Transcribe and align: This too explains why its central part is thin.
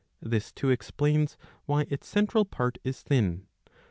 This 0.19 0.51
too 0.51 0.71
explains 0.71 1.37
why 1.65 1.85
its 1.91 2.07
central 2.07 2.43
part 2.43 2.79
is 2.83 3.03
thin. 3.03 3.45